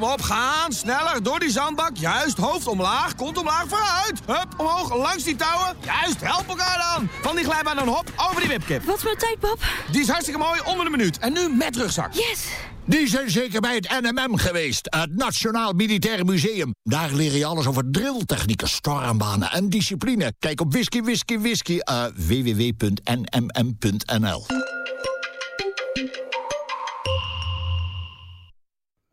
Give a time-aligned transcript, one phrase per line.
[0.00, 0.72] Kom op, gaan.
[0.72, 1.90] Sneller, door die zandbak.
[1.94, 4.20] Juist, hoofd omlaag, kont omlaag, vooruit.
[4.26, 5.76] Hup, omhoog, langs die touwen.
[5.84, 7.08] Juist, help elkaar dan.
[7.22, 8.84] Van die glijbaan dan hop, over die wipkip.
[8.84, 9.64] Wat is mijn tijd, pap?
[9.90, 11.18] Die is hartstikke mooi, onder de minuut.
[11.18, 12.12] En nu met rugzak.
[12.12, 12.44] Yes!
[12.84, 16.74] Die zijn zeker bij het NMM geweest, het Nationaal Militair Museum.
[16.82, 20.32] Daar leer je alles over drilltechnieken, stormbanen en discipline.
[20.38, 23.56] Kijk op whisky, whisky, whisky, uh, www.nmm.nl.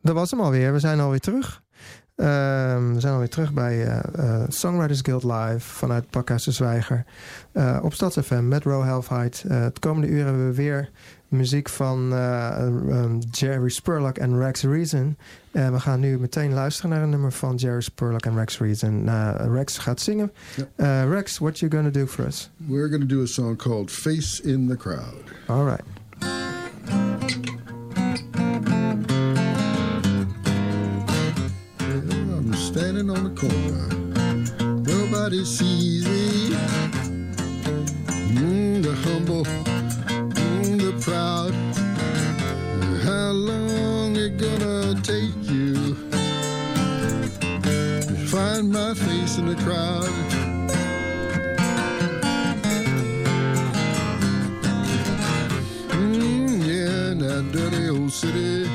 [0.04, 0.72] Dat was hem alweer.
[0.72, 1.62] We zijn alweer terug.
[2.16, 7.04] Ehm, we zijn alweer terug bij uh, uh, Songwriters Guild Live vanuit Pakhuis de Zwijger.
[7.52, 9.44] Uh, op StadsFM met Ro Halfheid.
[9.48, 10.90] het komende uur hebben we weer
[11.28, 15.16] muziek van um, Jerry Spurlock en Rex Reason.
[15.52, 19.10] En we gaan nu meteen luisteren naar een nummer van Jerry Spurlock en Rex Reason.
[19.52, 20.32] Rex gaat zingen.
[20.56, 20.68] Yep.
[21.10, 22.50] Rex, what you gonna do for us?
[22.56, 25.22] We're gonna do a song called Face in the Crowd.
[25.46, 25.84] All right.
[32.76, 33.86] Standing on the corner.
[34.82, 36.56] Nobody sees me.
[38.34, 41.54] Mm, the humble, mm, the proud.
[43.04, 45.94] How long it gonna take you
[48.08, 50.10] to find my face in the crowd?
[55.90, 58.73] Mm, yeah, in that dirty old city.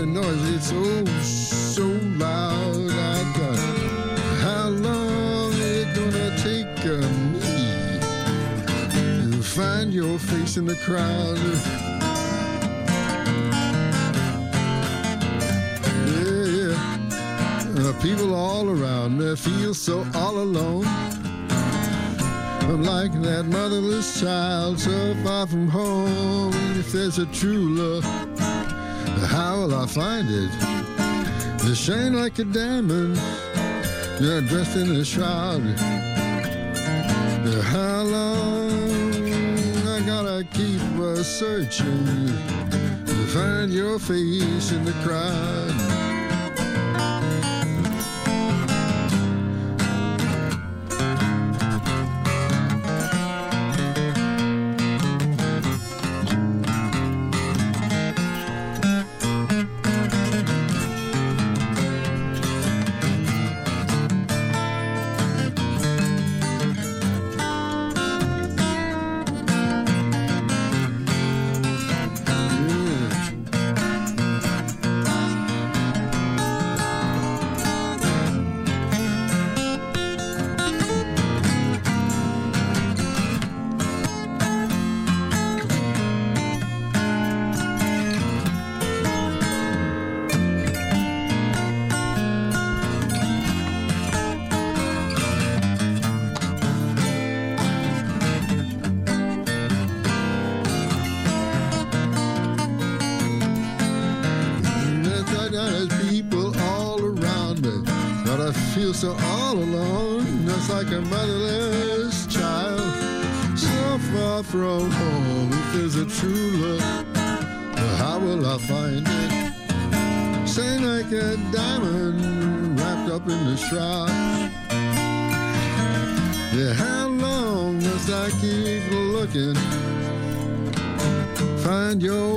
[0.00, 0.54] Very noisy.
[0.54, 2.90] It's oh so loud.
[2.90, 3.58] I got
[4.40, 7.00] how long it gonna take uh,
[7.32, 8.00] me
[9.32, 11.38] to find your face in the crowd?
[16.16, 17.88] Yeah, yeah.
[17.88, 20.86] Uh, people all around me feel so all alone.
[22.70, 26.52] I'm like that motherless child so far from home.
[26.78, 28.04] If there's a true love
[29.22, 30.50] how will I find it?
[31.62, 33.20] It shine like a diamond,
[34.20, 35.62] you're dressed in a shroud.
[37.70, 39.12] How long
[39.88, 40.80] I gotta keep
[41.24, 42.06] searching
[43.06, 45.59] to find your face in the crowd?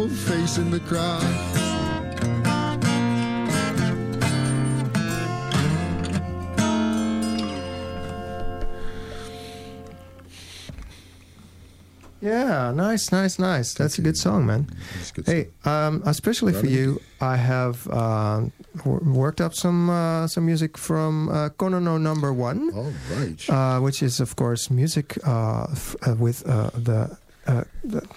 [0.04, 1.22] Find your face in the crowd.
[12.20, 13.74] Yeah, nice, nice, nice.
[13.74, 14.70] That's a good song, man.
[15.14, 18.46] Good hey, um, especially for you, I have uh,
[18.86, 22.72] worked up some uh, some music from uh, Konono Number One.
[22.74, 23.50] All right.
[23.50, 27.18] Uh, which is, of course, music uh, f- uh, with uh, the,
[27.84, 28.08] the,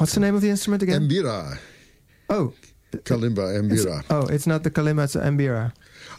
[0.00, 1.02] what's the name of the instrument again?
[1.08, 1.58] Mbira.
[2.28, 2.52] Oh.
[3.04, 4.02] Kalimba Mbira.
[4.10, 5.72] oh, it's not the kalimba, it's the Mbira.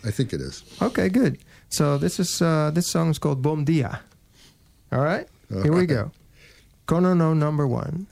[0.05, 0.63] I think it is.
[0.81, 1.37] Okay, good.
[1.69, 4.01] So this is this song is called Bom Dia.
[4.91, 6.11] All right, here we go.
[6.87, 8.07] Konono number one.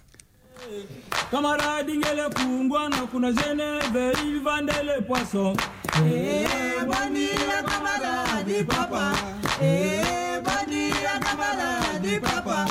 [1.32, 5.56] Camarade ngele kungwana kuna Geneve vivandele poisson.
[5.96, 6.48] Eh,
[6.86, 9.14] bondia camarade papa.
[9.62, 12.68] Eh, bondia camarade papa.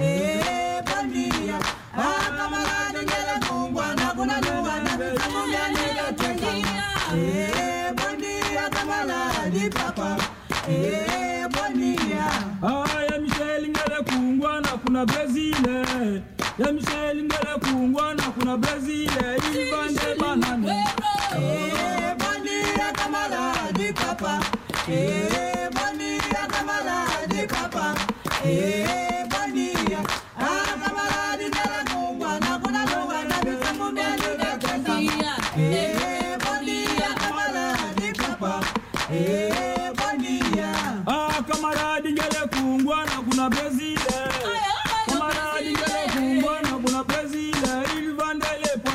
[0.00, 0.71] Eh,
[12.62, 15.76] Aya Michelle ngele kungwana kuna Brazile
[16.58, 20.70] Ya Michelle ngele kungwana kuna Brazile Ilibande banani
[24.88, 26.12] Eh bandi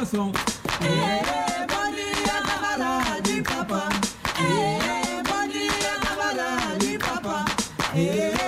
[0.07, 0.31] coração.
[0.81, 2.42] É, bom dia,
[3.48, 3.89] papá.
[4.39, 5.24] Eh,
[6.98, 7.45] papá.
[7.95, 8.47] Eh,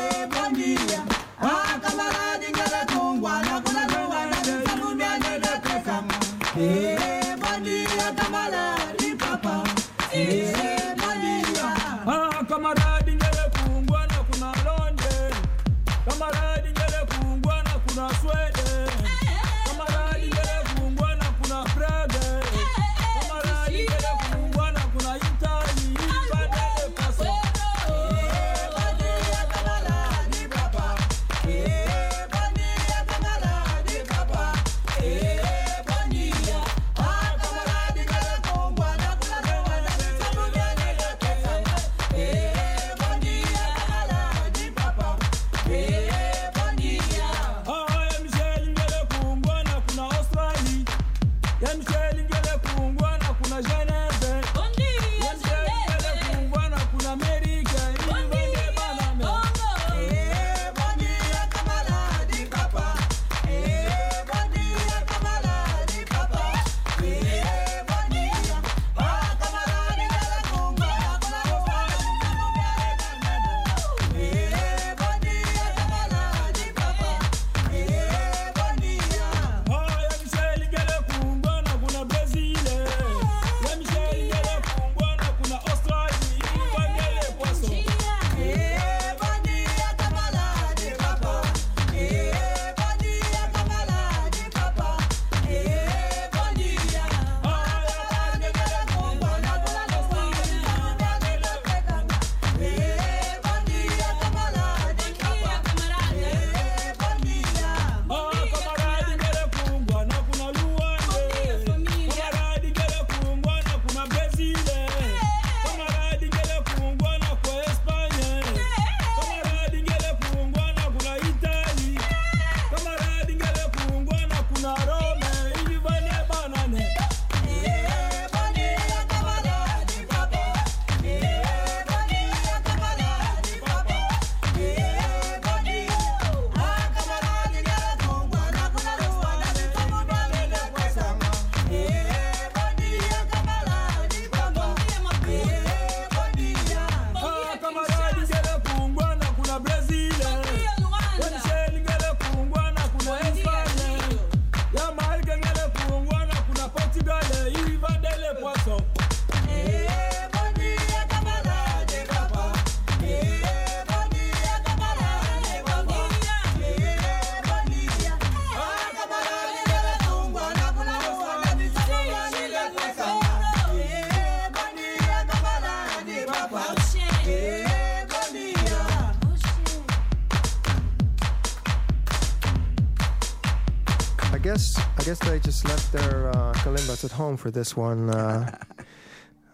[185.10, 188.12] guess they just left their uh, kalimbas at home for this one.
[188.12, 188.56] Uh,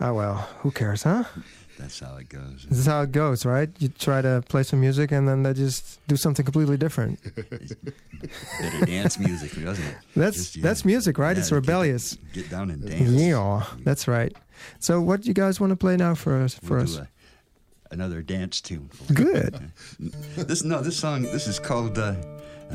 [0.01, 1.23] oh well, who cares, huh?
[1.79, 2.65] That's how it goes.
[2.69, 3.69] This is how it goes, right?
[3.79, 7.23] You try to play some music and then they just do something completely different.
[7.35, 9.95] Better dance music, doesn't it?
[10.13, 11.37] That's just, that's music, right?
[11.37, 12.15] Yeah, it's rebellious.
[12.15, 13.09] Get, get, down and dance.
[13.11, 14.35] Yeah, that's right.
[14.79, 16.55] So, what do you guys want to play now for us?
[16.55, 16.97] For we'll us.
[16.97, 17.05] A, uh,
[17.91, 18.89] another dance tune.
[19.13, 19.71] Good.
[20.35, 21.21] this no, this song.
[21.21, 21.97] This is called.
[21.97, 22.15] Uh,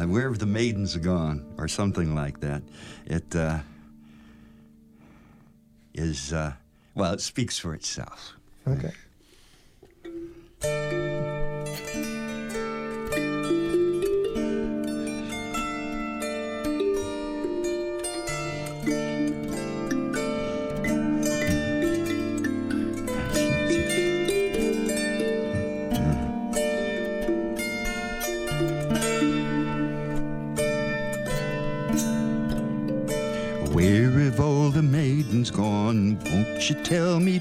[0.00, 2.62] uh, wherever the maidens gone, or something like that.
[3.06, 3.58] It uh,
[5.94, 6.54] is uh,
[6.94, 8.34] well, it speaks for itself.
[8.66, 8.92] Okay.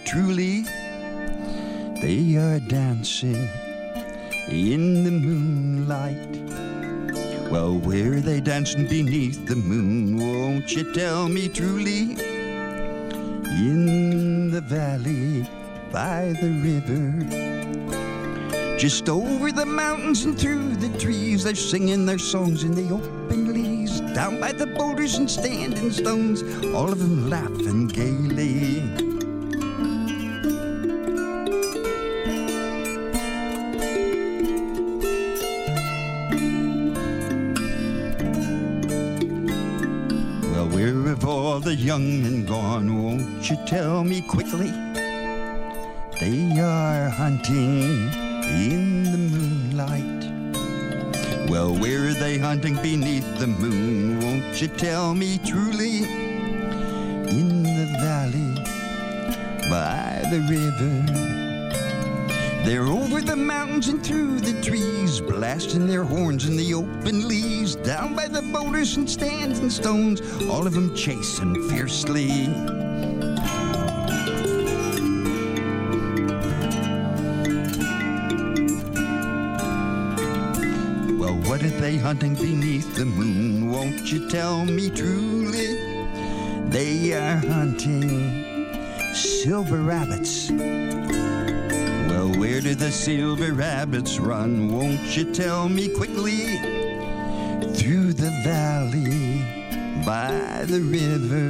[0.05, 0.63] truly,
[2.01, 3.49] they are dancing
[4.47, 6.27] in the moonlight.
[7.51, 10.17] Well, where are they dancing beneath the moon?
[10.17, 12.13] Won't you tell me truly?
[13.59, 15.47] In the valley
[15.91, 17.57] by the river.
[18.77, 23.51] Just over the mountains and through the trees, they're singing their songs in the open
[23.51, 23.99] leaves.
[24.13, 28.78] Down by the boulders and standing stones, all of them laughing gaily.
[41.89, 42.87] Young and gone?
[43.03, 44.69] Won't you tell me quickly?
[46.19, 48.13] They are hunting
[48.67, 50.21] in the moonlight.
[51.49, 54.19] Well, where are they hunting beneath the moon?
[54.21, 56.03] Won't you tell me truly?
[57.39, 58.53] In the valley
[59.67, 60.93] by the river.
[62.65, 67.75] They're over the mountains and through the trees, blasting their horns in the open leaves,
[67.75, 72.47] down by the boulders and stands and stones, all of them chasing fiercely.
[81.17, 83.71] Well, what are they hunting beneath the moon?
[83.71, 85.75] Won't you tell me truly?
[86.69, 88.45] They are hunting
[89.13, 90.51] silver rabbits.
[92.19, 94.73] Well, where do the silver rabbits run?
[94.73, 96.57] Won't you tell me quickly?
[97.75, 99.41] Through the valley
[100.05, 101.49] by the river.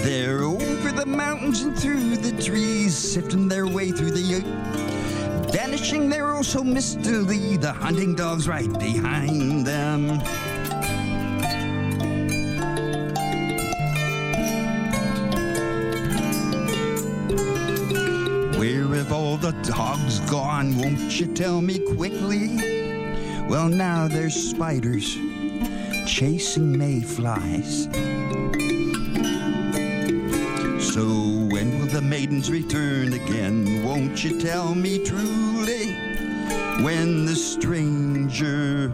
[0.00, 4.40] They're over the mountains and through the trees, sifting their way through the
[5.52, 10.18] vanishing there oh so mistily, the hunting dogs right behind them.
[19.62, 20.76] Dogs gone?
[20.76, 22.56] Won't you tell me quickly?
[23.48, 25.16] Well, now there's spiders
[26.06, 27.84] chasing mayflies.
[30.92, 31.04] So
[31.50, 33.84] when will the maidens return again?
[33.84, 35.92] Won't you tell me truly?
[36.82, 38.90] When the stranger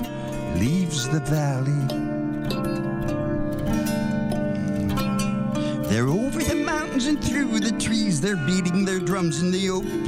[0.57, 2.09] leaves the valley.
[5.89, 8.21] They're over the mountains and through the trees.
[8.21, 10.05] They're beating their drums in the open.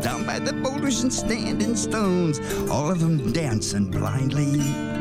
[0.00, 2.40] Down by the boulders and standing stones.
[2.70, 4.99] All of them dancing blindly.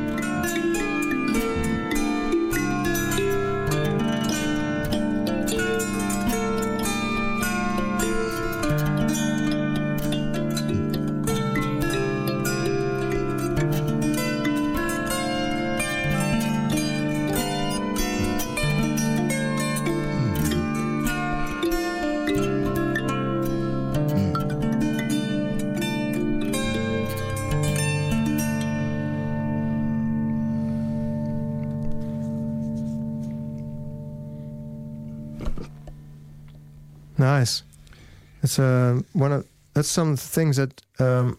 [38.60, 41.38] Uh, one of that's some things that um,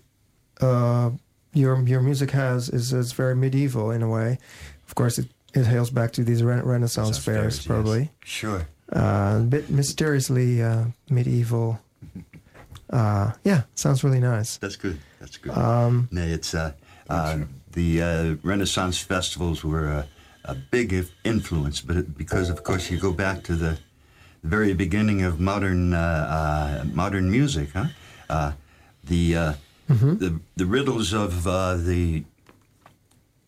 [0.60, 1.10] uh,
[1.52, 4.38] your your music has is is very medieval in a way.
[4.88, 8.10] Of course, it, it hails back to these re- Renaissance fairs, probably.
[8.24, 8.66] Sure.
[8.92, 11.78] Uh, a bit mysteriously uh, medieval.
[12.92, 14.56] Uh, yeah, sounds really nice.
[14.56, 14.98] That's good.
[15.20, 15.52] That's good.
[15.56, 16.72] Um, No, it's uh,
[17.08, 17.38] uh,
[17.70, 20.06] the uh, Renaissance festivals were a,
[20.44, 23.78] a big influence, but it, because of course you go back to the
[24.42, 27.87] very beginning of modern uh, uh, modern music, huh?
[28.28, 28.52] Uh,
[29.04, 29.52] the, uh,
[29.88, 32.25] the the riddles of uh, the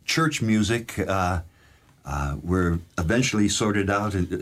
[0.05, 1.41] church music uh,
[2.05, 4.33] uh, were eventually sorted out and,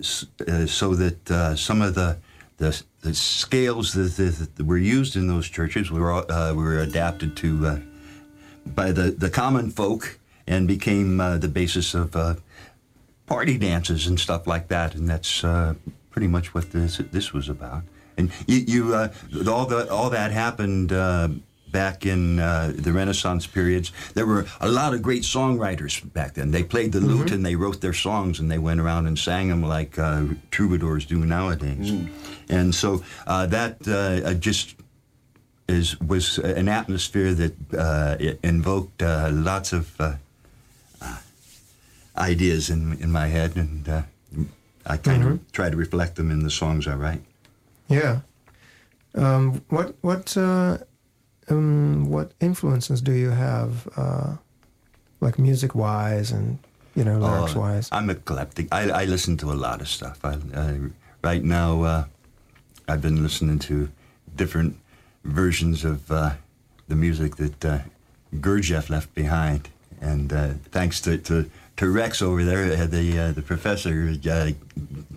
[0.48, 2.16] uh, so that uh, some of the
[2.56, 7.36] the, the scales that, that, that were used in those churches were uh, were adapted
[7.36, 7.78] to uh,
[8.66, 12.34] by the, the common folk and became uh, the basis of uh,
[13.26, 14.94] party dances and stuff like that.
[14.94, 15.74] And that's uh,
[16.10, 17.82] pretty much what this this was about.
[18.16, 19.08] And you, you uh,
[19.48, 20.92] all the all that happened.
[20.92, 21.28] Uh,
[21.72, 26.50] Back in uh, the Renaissance periods, there were a lot of great songwriters back then.
[26.50, 29.50] They played the lute and they wrote their songs and they went around and sang
[29.50, 31.92] them like uh, troubadours do nowadays.
[32.48, 34.74] And so uh, that uh, just
[35.68, 39.84] is was an atmosphere that uh, invoked uh, lots of
[42.16, 44.02] ideas in in my head, and uh,
[44.90, 47.22] I kind of try to reflect them in the songs I write.
[47.88, 48.20] Yeah.
[49.14, 50.78] Um, what what uh,
[51.48, 54.36] um, what influences do you have, uh,
[55.20, 56.58] like music wise and
[56.94, 57.88] you know lyrics Oh, wise?
[57.92, 58.68] I'm eclectic.
[58.72, 60.18] I, I listen to a lot of stuff.
[60.24, 60.78] I, I,
[61.22, 62.04] right now, uh,
[62.88, 63.88] I've been listening to
[64.36, 64.76] different
[65.24, 66.32] versions of uh,
[66.88, 67.78] the music that uh,
[68.36, 69.68] Gurdjieff left behind,
[70.00, 74.50] and uh, thanks to, to to Rex over there, uh, the uh, the professor uh,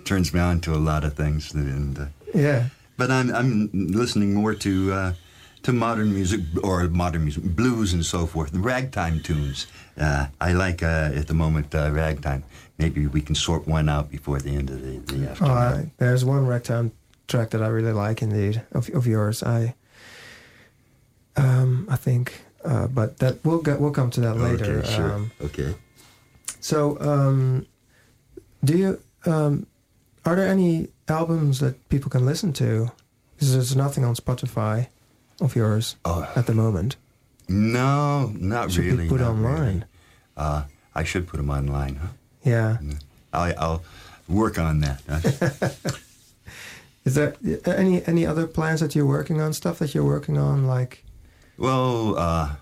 [0.05, 2.69] turns me on to a lot of things, and uh, Yeah.
[2.95, 5.13] but I'm I'm listening more to uh,
[5.63, 9.67] to modern music or modern music, blues and so forth, ragtime tunes.
[9.99, 12.43] Uh, I like uh, at the moment uh, ragtime.
[12.77, 15.57] Maybe we can sort one out before the end of the, the Oh, afternoon.
[15.57, 16.91] I, there's one ragtime
[17.27, 19.43] track that I really like, indeed, of of yours.
[19.43, 19.75] I,
[21.35, 24.79] um, I think, uh, but that we'll get we'll come to that later.
[24.79, 25.11] Okay, sure.
[25.13, 25.75] Um, okay.
[26.63, 27.65] So, um,
[28.63, 28.99] do you?
[29.25, 29.67] Um,
[30.25, 32.91] are there any albums that people can listen to?
[33.35, 34.87] Because there's nothing on Spotify
[35.41, 36.31] of yours Oh.
[36.35, 36.95] at the moment.
[37.49, 39.03] No, not Should really.
[39.03, 39.61] be put online.
[39.61, 39.83] really.
[40.37, 40.63] Uh,
[40.95, 42.07] I should put them online, huh?
[42.43, 42.77] Yeah.
[43.33, 43.83] I, I'll
[44.29, 45.01] work on that.
[45.09, 45.69] huh?
[47.05, 49.51] Is there any any other plans that you're working on?
[49.51, 51.03] Stuff that you're working on, like
[51.57, 52.55] well, uh,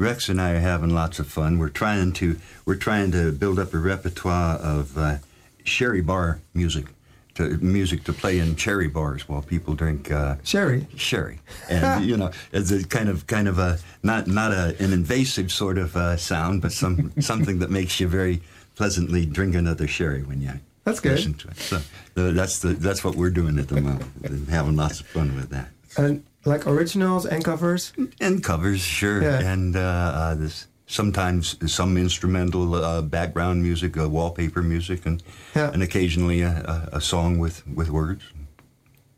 [0.00, 1.58] Rex and I are having lots of fun.
[1.58, 5.18] We're trying to we're trying to build up a repertoire of uh,
[5.62, 6.86] sherry bar music,
[7.34, 10.10] to music to play in cherry bars while people drink.
[10.10, 10.86] Uh, sherry.
[10.96, 14.94] sherry, and you know, it's a kind of kind of a not not a, an
[14.94, 18.40] invasive sort of uh, sound, but some something that makes you very
[18.76, 20.52] pleasantly drink another sherry when you
[20.84, 21.12] That's good.
[21.12, 21.58] listen to it.
[21.58, 25.36] So uh, that's the that's what we're doing at the moment, having lots of fun
[25.36, 25.68] with that.
[25.98, 27.92] And like originals and covers.
[28.20, 29.52] And covers, sure, Yeah.
[29.52, 35.22] and uh, uh, this sometimes some instrumental uh, background music, uh, wallpaper music, and
[35.54, 35.70] Yeah.
[35.72, 36.50] and occasionally a,
[36.92, 38.22] a, a song with with words.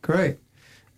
[0.03, 0.37] Great.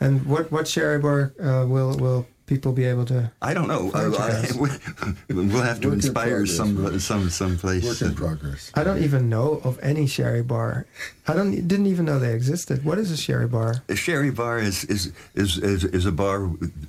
[0.01, 3.31] And what what sherry bar uh, will will people be able to?
[3.41, 3.91] I don't know.
[3.91, 4.55] Find you Uh, guys.
[5.29, 7.01] we'll have to Work in inspire progress, some man.
[7.01, 7.85] some some place.
[7.85, 8.71] Work in progress.
[8.75, 10.87] I don't even know of any sherry bar.
[11.27, 12.85] I don't didn't even know they existed.
[12.85, 13.83] What is a sherry bar?
[13.89, 16.41] A sherry bar is is, is is is a bar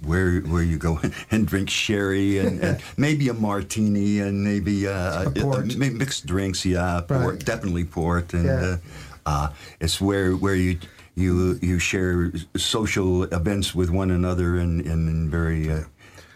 [0.04, 1.00] where where you go
[1.32, 5.76] and drink sherry and, and maybe a martini and maybe uh, A port.
[5.78, 6.66] mi- mixed drinks.
[6.66, 7.46] Yeah, port, Right.
[7.46, 8.78] definitely port, and Yeah.
[9.26, 9.48] uh, uh,
[9.80, 10.78] it's where where you.
[11.16, 15.84] You you share social events with one another in in very uh,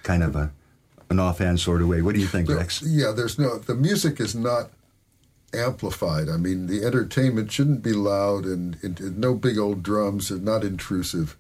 [0.04, 0.52] kind of a
[1.10, 2.02] an offhand sort of way.
[2.02, 2.82] What do you think, There- Rex?
[2.84, 4.70] yeah, there's no the music is not
[5.54, 6.30] amplified.
[6.30, 10.44] I mean, the entertainment shouldn't be loud and, and, and no big old drums and
[10.46, 11.36] not intrusive.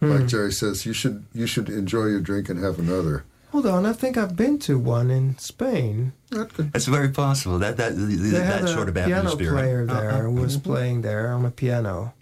[0.00, 0.10] Hmm.
[0.10, 3.24] Like Jerry says, you should you should enjoy your drink and have another.
[3.52, 6.12] Hold on, I think I've been to one in Spain.
[6.30, 9.52] That's very possible that that They that sort of piano atmosphere.
[9.52, 10.20] player there Uh-uh.
[10.22, 12.12] who was playing there on a piano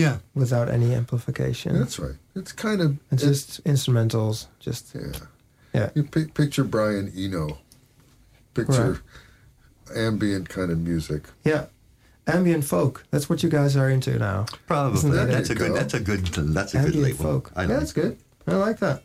[0.00, 0.18] Yeah.
[0.34, 1.78] without any amplification.
[1.78, 2.16] that's right.
[2.34, 4.46] It's kind of It's just instrumentals.
[4.58, 5.12] Just yeah.
[5.74, 5.90] yeah.
[5.94, 7.58] You pic- picture Brian Eno.
[8.54, 9.02] Picture
[9.96, 11.24] ambient kind of music.
[11.44, 11.66] Yeah.
[12.26, 13.04] Ambient folk.
[13.10, 14.46] That's what you guys are into now.
[14.66, 14.98] Probably.
[14.98, 15.56] Isn't that that's it?
[15.56, 15.74] a good.
[15.74, 16.26] That's a good.
[16.26, 17.24] That's a good Ambient label.
[17.24, 17.52] folk.
[17.56, 18.18] I yeah, that's good.
[18.46, 19.02] I like that.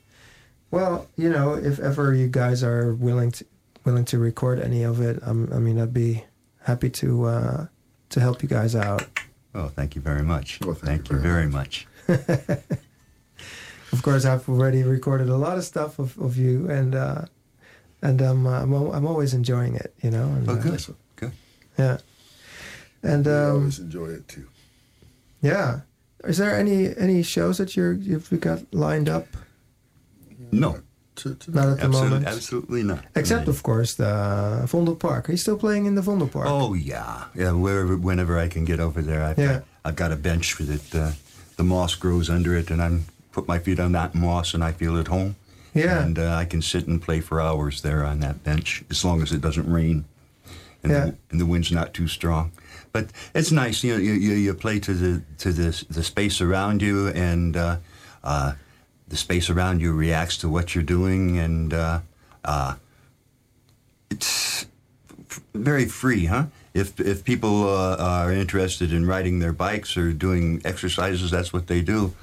[0.71, 3.45] Well, you know, if ever you guys are willing to
[3.83, 6.25] willing to record any of it, um, I mean, I'd be
[6.63, 7.65] happy to uh,
[8.09, 9.05] to help you guys out.
[9.55, 10.59] Oh, thank you very much.
[10.61, 11.87] Well, thank thank you you very very much.
[13.91, 17.25] Of course, I've already recorded a lot of stuff of, of you, and uh,
[18.01, 19.93] and um, I'm I'm always enjoying it.
[20.03, 20.23] You know.
[20.25, 20.85] And, Oh, uh, good.
[21.15, 21.31] Good.
[21.79, 21.97] yeah.
[23.03, 24.47] And I um, always enjoy it too.
[25.41, 25.81] yeah,
[26.25, 29.27] is there any any shows that you're you've got lined up?
[30.51, 30.81] No,
[31.17, 32.27] To, to Not at the absolutely, moment.
[32.27, 33.05] absolutely not.
[33.15, 35.29] Except, of course, the Vondelpark.
[35.29, 36.45] Are you still playing in the Vondelpark?
[36.45, 37.51] Oh yeah, yeah.
[37.53, 39.53] Wherever, whenever I can get over there, I've Yeah.
[39.53, 41.11] got, I've got a bench that uh,
[41.55, 44.71] the moss grows under it, and I'm put my feet on that moss, and I
[44.73, 45.35] feel at home.
[45.73, 46.01] Yeah.
[46.03, 49.21] And uh, I can sit and play for hours there on that bench, as long
[49.21, 50.05] as it doesn't rain,
[50.83, 51.05] and, Yeah.
[51.05, 52.51] the, and the wind's not too strong.
[52.91, 53.99] But it's nice, you know.
[53.99, 57.77] You, you, you play to the to the the space around you, and uh,
[58.23, 58.53] uh,
[59.07, 61.99] the space around you reacts to what you're doing, and uh,
[62.43, 62.75] uh,
[64.09, 64.65] it's
[65.53, 66.45] very free, huh?
[66.73, 71.67] If if people uh, are interested in riding their bikes or doing exercises, that's what
[71.67, 72.13] they do,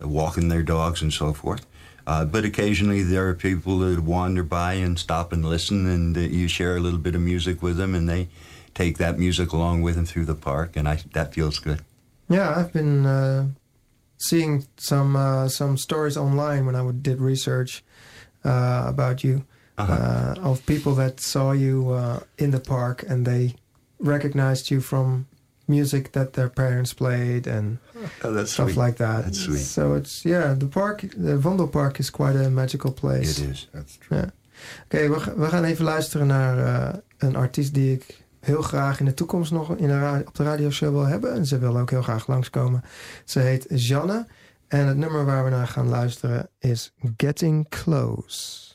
[0.00, 1.66] walking their dogs and so forth.
[2.06, 6.48] Uh, but occasionally there are people that wander by and stop and listen, and you
[6.48, 8.28] share a little bit of music with them, and they
[8.74, 11.82] take that music along with them through the park, and I that feels good.
[12.28, 13.48] Yeah, I've been uh,
[14.28, 17.82] seeing some uh, some stories online when I would- did research
[18.44, 19.42] uh, about you
[19.80, 19.92] Uh-huh.
[19.92, 23.54] uh, of people that saw you uh, in the park and they
[23.98, 25.26] recognized you from
[25.66, 27.78] music that their parents played and
[28.22, 28.84] Oh, that's stuff sweet.
[28.84, 29.24] like that.
[29.24, 29.64] That's sweet.
[29.64, 33.38] So it's yeah, the park, the Vondelpark is quite a magical place.
[33.42, 33.68] It is.
[33.72, 34.16] That's true.
[34.18, 34.30] Ja.
[34.84, 39.04] Oké, we, we gaan even luisteren naar eh, een artiest die ik heel graag in
[39.04, 41.32] de toekomst nog in de op de radioshow wil hebben.
[41.32, 42.82] En ze wil ook heel graag langskomen.
[43.24, 44.26] Ze heet Janne.
[44.68, 48.68] En het nummer waar we naar gaan luisteren is Getting Close.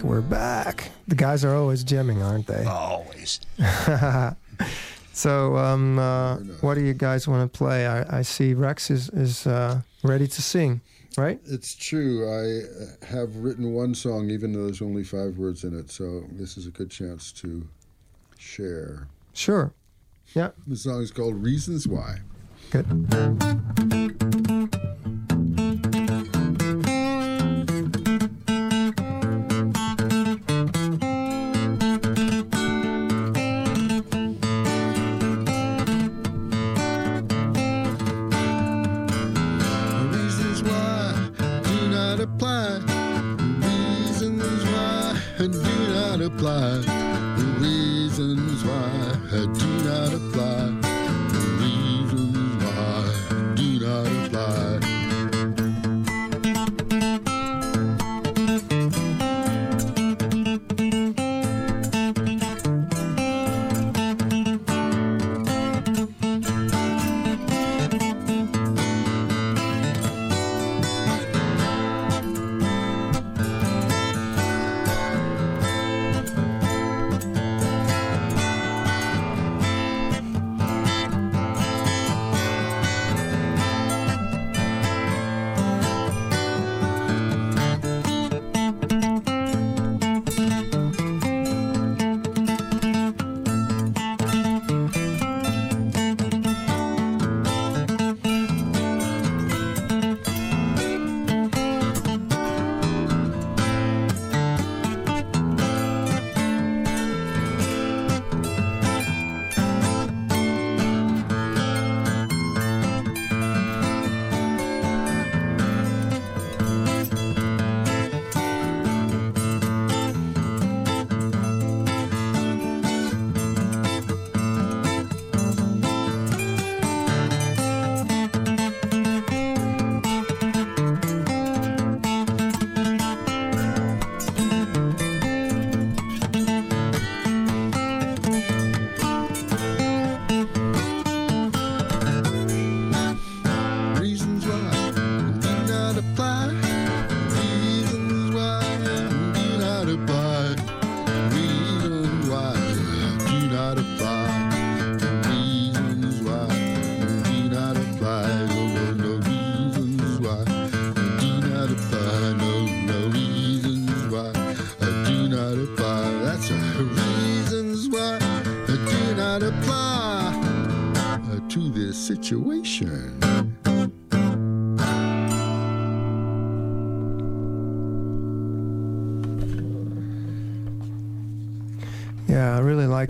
[0.00, 0.10] Back.
[0.10, 0.90] We're back.
[1.08, 2.64] The guys are always jamming, aren't they?
[2.64, 3.40] Always.
[5.12, 7.86] so, um, uh, what do you guys want to play?
[7.86, 10.80] I, I see Rex is is uh, ready to sing,
[11.16, 11.40] right?
[11.44, 12.26] It's true.
[12.28, 15.90] I uh, have written one song, even though there's only five words in it.
[15.90, 17.66] So this is a good chance to
[18.38, 19.08] share.
[19.32, 19.72] Sure.
[20.34, 20.50] Yeah.
[20.66, 22.20] The song is called "Reasons Why."
[22.70, 22.86] Good.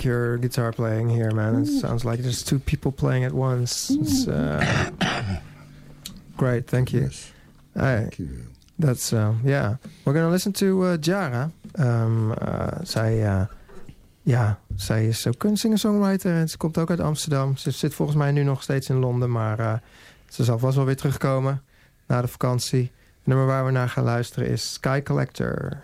[0.01, 1.63] Like your guitar playing here, man.
[1.63, 3.91] It sounds like there's two people playing at once.
[3.91, 4.91] It's uh,
[6.37, 6.67] great.
[6.67, 7.03] Thank you.
[7.03, 7.33] Yes,
[7.75, 8.29] Hey, thank you.
[8.79, 9.77] that's uh, yeah.
[10.05, 11.51] We're gonna listen to uh, Jara.
[11.79, 13.43] Um, uh, zij, uh,
[14.23, 17.57] ja, zij is ook een singer-songwriter en ze komt ook uit Amsterdam.
[17.57, 19.75] Ze zit volgens mij nu nog steeds in Londen, maar uh,
[20.29, 21.63] ze zal vast wel weer terugkomen
[22.07, 22.83] na de vakantie.
[22.83, 25.83] Het nummer waar we naar gaan luisteren is Sky Collector.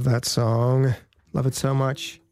[0.00, 0.94] Love that song.
[1.34, 2.22] Love it so much.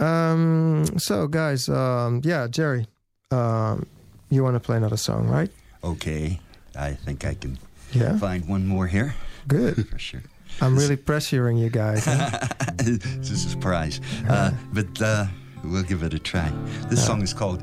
[0.00, 2.88] Um, so, guys, um, yeah, Jerry,
[3.30, 3.86] um,
[4.28, 5.52] you want to play another song, right?
[5.84, 6.40] Okay,
[6.76, 7.60] I think I can
[7.92, 8.18] Yeah.
[8.18, 9.14] find one more here
[9.46, 9.86] Good.
[9.92, 10.22] for sure.
[10.60, 12.06] I'm really pressuring you guys.
[12.06, 12.48] huh?
[12.78, 15.26] this is a surprise, uh, but uh,
[15.62, 16.50] we'll give it a try.
[16.88, 17.62] This song is called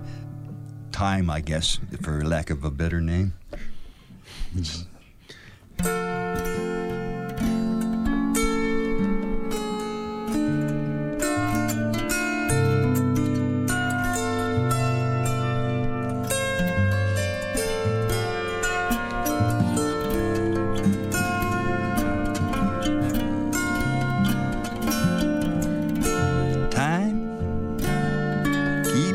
[0.94, 3.34] "Time," I guess, for lack of a better name.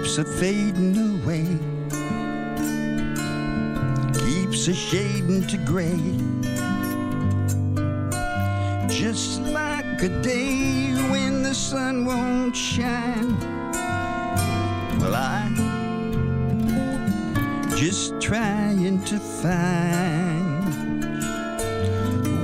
[0.02, 1.46] Keeps a fading away,
[4.26, 5.96] keeps a shading to gray,
[8.88, 13.38] just like a day when the sun won't shine.
[14.98, 15.48] Well, I
[17.76, 20.64] just trying to find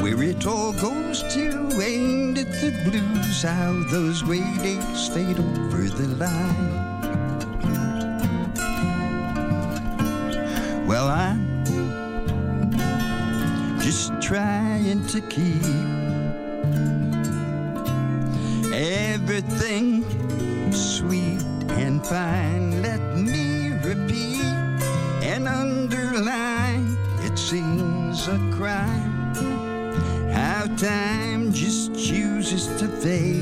[0.00, 1.72] where it all goes to.
[1.82, 3.42] Ain't it the blues?
[3.42, 6.87] How those gray days fade over the line.
[10.98, 11.62] Well, I'm
[13.78, 15.62] just trying to keep
[18.74, 20.02] everything
[20.72, 21.40] sweet
[21.78, 22.82] and fine.
[22.82, 24.42] Let me repeat
[25.22, 26.96] and underline.
[27.22, 29.36] It seems a crime
[30.32, 33.37] how time just chooses to fade.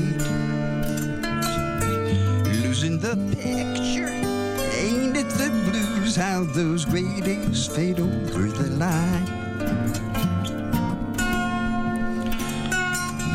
[6.17, 9.27] How those days fade over the line.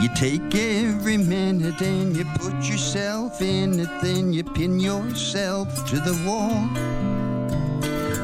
[0.02, 6.00] You take every minute and you put yourself in it, then you pin yourself to
[6.00, 6.66] the wall.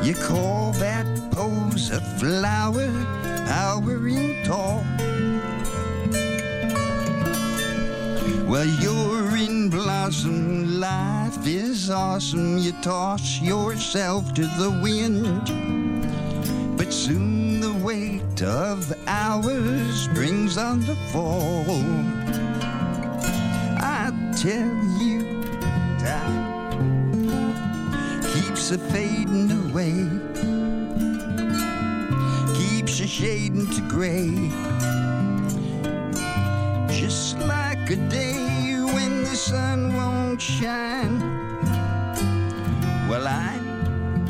[0.05, 2.91] You call that pose a flower,
[3.47, 4.83] towering tall.
[8.51, 12.59] Well, you're in blossom, life is awesome.
[12.59, 15.47] You toss yourself to the wind,
[16.77, 21.65] but soon the weight of hours brings on the fall.
[23.81, 25.43] I tell you,
[25.99, 26.49] time
[28.33, 30.09] keeps a fading away,
[32.55, 34.51] keeps a shading to gray
[36.89, 38.48] just like a day
[39.31, 41.21] the sun won't shine.
[43.09, 44.27] Well, I'm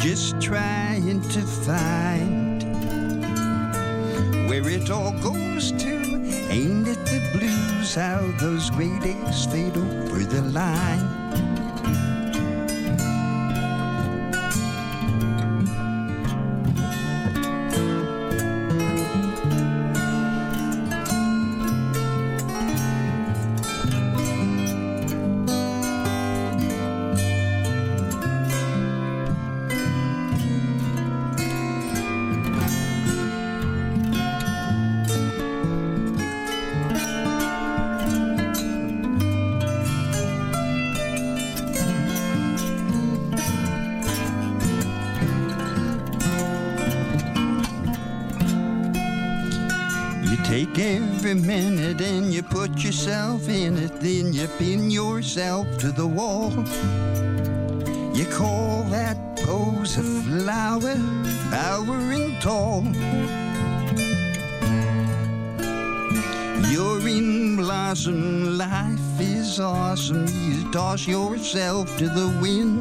[0.00, 2.64] just trying to find
[4.48, 5.94] where it all goes to.
[6.50, 7.94] Ain't it the blues?
[7.94, 11.23] How those gray days fade over the line.
[69.94, 70.26] Awesome.
[70.50, 72.73] You toss yourself to the wind.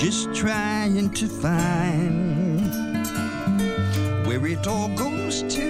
[0.00, 2.64] Just trying to find
[4.26, 5.62] where it all goes to.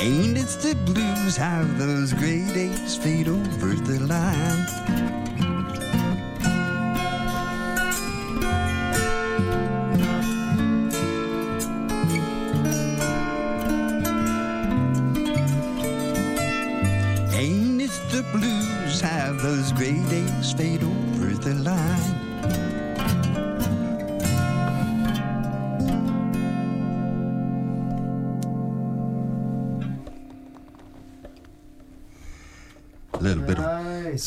[0.00, 5.23] Ain't it the blues how those gray days fade over the line?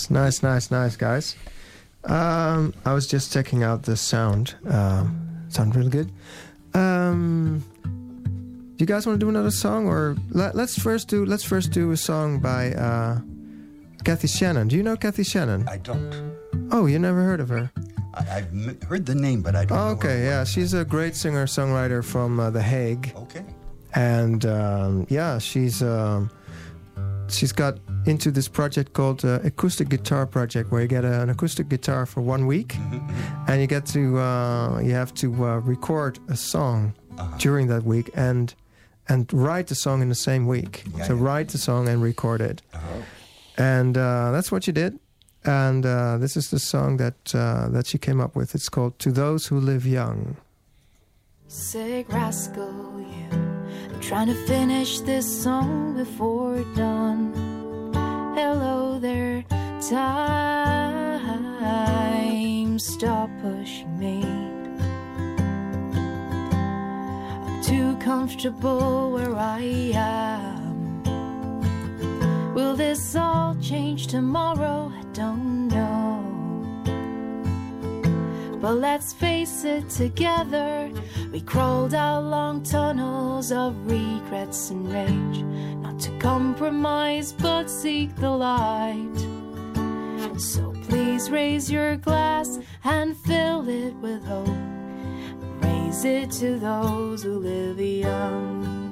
[0.10, 1.36] Nice, nice, nice, nice, guys.
[2.06, 4.56] Um, I was just checking out the sound.
[4.68, 6.12] Um, sound really good.
[6.74, 11.44] Um, do you guys want to do another song, or let, let's first do let's
[11.44, 13.20] first do a song by uh,
[14.06, 14.68] Kathy Shannon.
[14.68, 15.68] Do you know Kathy Shannon?
[15.68, 16.36] I don't.
[16.72, 17.72] Oh, you never heard of her?
[18.14, 19.78] I, I've m- heard the name, but I don't.
[19.78, 23.14] know Oh, okay, yeah, she's a great singer songwriter from uh, The Hague.
[23.16, 23.44] Okay.
[23.96, 26.30] and um, yeah, she's um,
[27.28, 31.30] she's got into this project called uh, Acoustic Guitar Project, where you get a, an
[31.30, 32.76] acoustic guitar for one week,
[33.48, 36.94] and you get to uh, you have to uh, record a song
[37.40, 38.54] during that week and
[39.10, 40.84] and write the song in the same week.
[40.98, 41.24] Yeah, so yeah.
[41.24, 43.02] write the song and record it, Uh-huh.
[43.58, 45.00] and uh, that's what you did.
[45.46, 48.54] And uh, this is the song that uh, that she came up with.
[48.56, 50.36] It's called "To Those Who Live Young."
[51.48, 53.30] Sick rascal, you.
[53.94, 57.32] I'm trying to finish this song before dawn.
[58.38, 59.44] Hello there,
[59.90, 60.38] time.
[62.78, 64.24] Stop pushing me.
[67.48, 69.62] I'm too comfortable where I
[69.96, 71.04] am.
[72.54, 74.92] Will this all change tomorrow?
[74.96, 76.24] I don't know.
[78.62, 80.92] But let's face it together.
[81.32, 85.44] We crawled out long tunnels of regrets and rage.
[86.00, 89.18] To compromise, but seek the light.
[90.38, 94.48] So please raise your glass and fill it with hope.
[95.62, 98.86] Raise it to those who live young.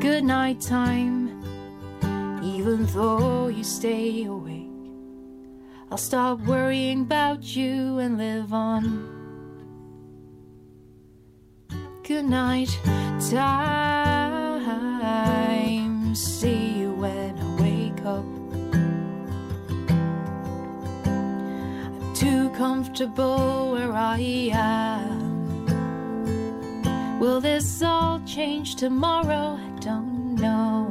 [0.00, 1.42] Good night time,
[2.44, 4.70] even though you stay awake.
[5.90, 9.15] I'll stop worrying about you and live on.
[12.06, 12.78] Good night,
[13.32, 14.14] time.
[16.14, 18.24] See you when I wake up.
[21.98, 24.20] I'm too comfortable where I
[24.52, 25.66] am.
[27.18, 29.58] Will this all change tomorrow?
[29.60, 30.86] I don't know.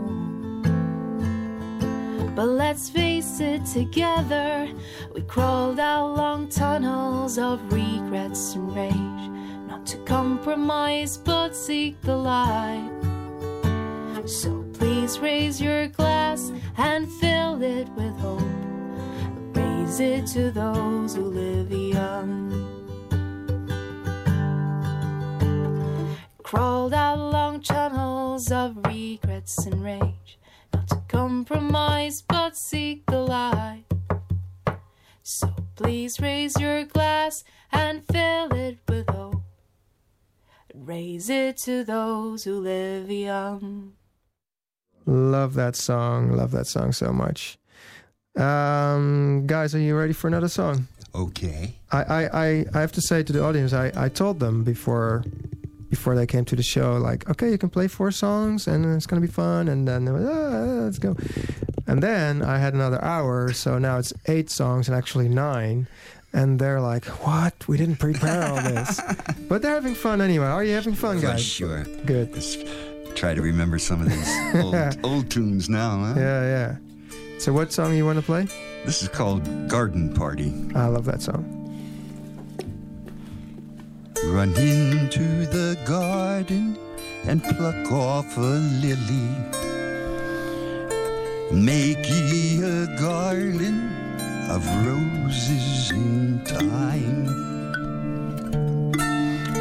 [2.36, 4.68] But let's face it together.
[5.14, 9.15] We crawled out long tunnels of regrets and rage.
[9.76, 12.90] Not to compromise, but seek the light.
[14.26, 18.40] So please raise your glass and fill it with hope.
[19.54, 22.56] Raise it to those who live young.
[26.42, 30.40] Crawled out long tunnels of regrets and rage.
[30.74, 33.84] Not to compromise, but seek the light.
[35.22, 39.45] So please raise your glass and fill it with hope.
[40.78, 43.94] Raise it to those who live young.
[45.06, 46.32] Love that song.
[46.32, 47.58] Love that song so much.
[48.36, 50.88] Um, guys, are you ready for another song?
[51.14, 51.76] Okay.
[51.92, 55.24] I, I, I, I have to say to the audience, I, I told them before
[55.90, 59.06] before they came to the show, like, okay, you can play four songs and it's
[59.06, 61.16] gonna be fun, and then they were, ah, let's go.
[61.88, 65.88] And then I had another hour, so now it's eight songs and actually nine.
[66.36, 67.66] And they're like, "What?
[67.66, 69.00] We didn't prepare all this."
[69.48, 70.48] but they're having fun anyway.
[70.48, 71.42] Are you having fun, guys?
[71.42, 71.86] sure.
[72.06, 72.34] Good.
[72.34, 72.58] Let's
[73.16, 74.30] try to remember some of these
[74.62, 74.76] old,
[75.06, 75.98] old tunes now.
[75.98, 76.14] Huh?
[76.20, 76.76] Yeah, yeah.
[77.40, 78.48] So, what song you want to play?
[78.84, 80.54] This is called Garden Party.
[80.76, 81.54] I love that song.
[84.26, 86.78] Run into the garden
[87.28, 89.30] and pluck off a lily.
[91.52, 94.05] Make ye a garland
[94.50, 97.26] of roses in time.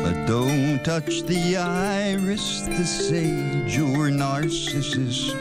[0.03, 5.33] But don't touch the iris, the sage, or narcissus.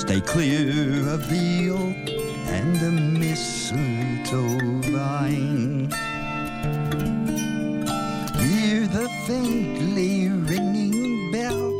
[0.00, 2.08] Stay clear of the oak
[2.48, 4.58] and the mistletoe
[4.90, 5.90] vine.
[8.40, 11.72] Hear the faintly ringing bell,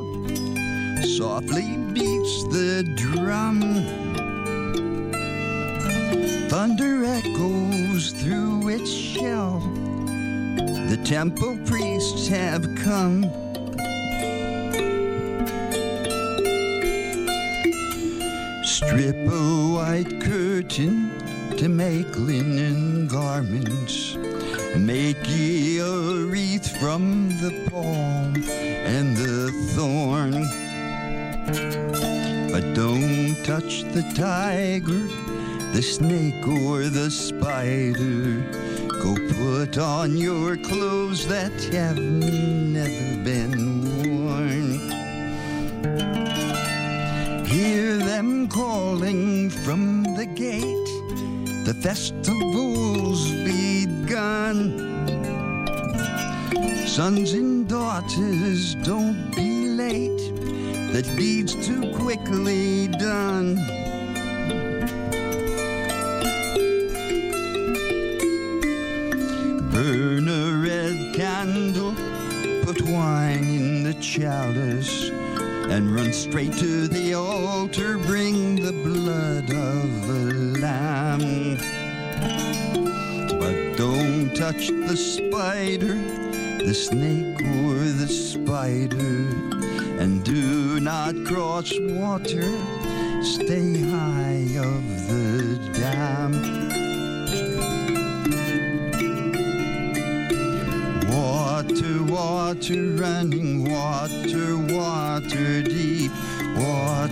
[1.05, 4.09] softly beats the drum.
[6.51, 9.61] Thunder echoes through its shell.
[10.88, 13.22] The temple priests have come.
[18.64, 21.12] Strip a white curtain
[21.57, 24.16] to make linen garments.
[24.76, 30.32] Make ye a wreath from the palm and the thorn.
[32.51, 35.30] But don't touch the tiger,
[35.72, 38.40] the snake, or the spider.
[38.88, 44.78] Go put on your clothes that have never been worn.
[47.46, 50.90] Hear them calling from the gate,
[51.64, 54.90] the festival's begun.
[56.86, 60.34] Sons and daughters, don't be late,
[60.92, 63.80] the deed's too quickly done.
[76.20, 77.96] Straight to the altar.
[77.96, 81.56] Bring the blood of the lamb.
[83.38, 85.94] But don't touch the spider,
[86.62, 89.28] the snake, or the spider.
[89.98, 92.52] And do not cross water,
[93.22, 96.32] stay high of the dam.
[101.08, 104.59] Water, water, running water.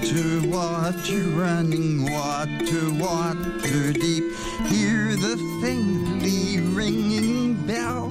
[0.08, 4.24] Water, water, running water, water deep.
[4.68, 8.10] Hear the faintly ringing bell.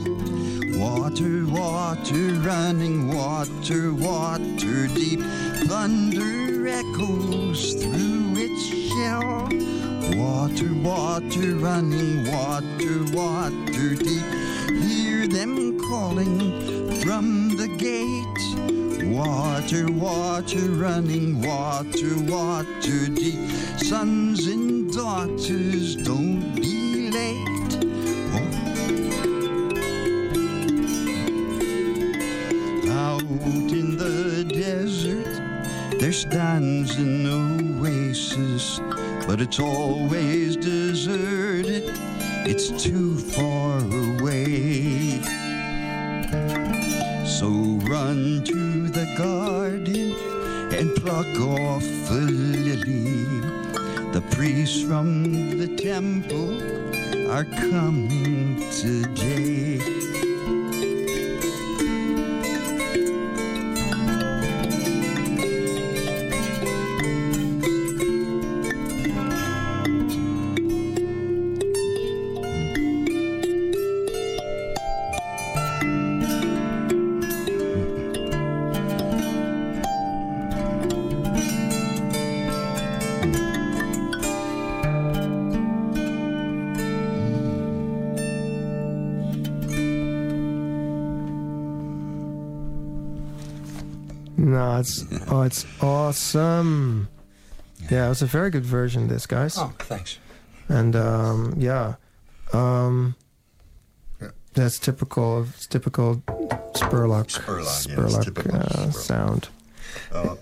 [0.77, 5.21] Water, water, running water, water deep.
[5.65, 9.49] Thunder echoes through its shell.
[10.19, 14.23] Water, water, running water, water deep.
[14.83, 16.51] Hear them calling
[17.01, 18.36] from the gate.
[19.17, 23.49] Water, water, running water, water deep.
[23.77, 27.79] Sons and daughters, don't be late.
[28.35, 28.45] Oh.
[32.91, 33.23] Out
[33.71, 38.79] in the desert, there stands an oasis,
[39.25, 41.91] but it's always deserted.
[42.45, 45.36] It's too far away.
[47.39, 50.15] So run to the garden
[50.73, 53.25] and pluck off a lily.
[54.11, 56.57] The priests from the temple
[57.29, 59.96] are coming today.
[95.29, 97.07] Oh, it's awesome.
[97.89, 99.07] Yeah, it was a very good version.
[99.07, 99.57] This guys.
[99.57, 100.17] Oh, thanks.
[100.69, 101.95] And um, yeah,
[102.53, 103.15] um,
[104.53, 105.39] that's typical.
[105.39, 106.15] of It's typical
[106.73, 107.27] Spurlock.
[107.27, 108.93] Spurlock, yeah, typical uh, Spurlock.
[108.93, 109.49] sound.
[110.11, 110.37] Oh,